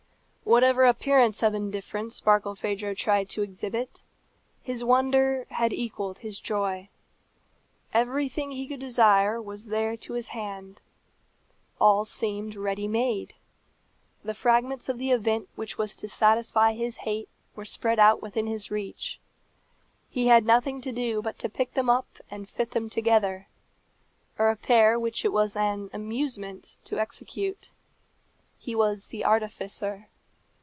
Whatever 0.43 0.83
appearance 0.83 1.43
of 1.43 1.53
indifference 1.53 2.19
Barkilphedro 2.19 2.93
tried 2.93 3.29
to 3.29 3.41
exhibit, 3.41 4.03
his 4.61 4.83
wonder 4.83 5.47
had 5.51 5.71
equalled 5.71 6.17
his 6.17 6.41
joy. 6.41 6.89
Everything 7.93 8.51
he 8.51 8.67
could 8.67 8.81
desire 8.81 9.41
was 9.41 9.67
there 9.67 9.95
to 9.95 10.11
his 10.11 10.27
hand. 10.29 10.81
All 11.79 12.03
seemed 12.03 12.57
ready 12.57 12.85
made. 12.85 13.33
The 14.25 14.33
fragments 14.33 14.89
of 14.89 14.97
the 14.97 15.11
event 15.11 15.47
which 15.55 15.77
was 15.77 15.95
to 15.95 16.09
satisfy 16.09 16.73
his 16.73 16.97
hate 16.97 17.29
were 17.55 17.63
spread 17.63 17.97
out 17.99 18.21
within 18.21 18.47
his 18.47 18.69
reach. 18.69 19.21
He 20.09 20.27
had 20.27 20.45
nothing 20.45 20.81
to 20.81 20.91
do 20.91 21.21
but 21.21 21.39
to 21.39 21.47
pick 21.49 21.75
them 21.75 21.89
up 21.89 22.17
and 22.29 22.49
fit 22.49 22.71
them 22.71 22.89
together 22.89 23.47
a 24.37 24.43
repair 24.43 24.99
which 24.99 25.23
it 25.23 25.31
was 25.31 25.55
an 25.55 25.89
amusement 25.93 26.75
to 26.85 26.99
execute. 26.99 27.71
He 28.59 28.75
was 28.75 29.07
the 29.07 29.23
artificer. 29.23 30.09